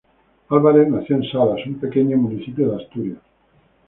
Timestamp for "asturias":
2.83-3.19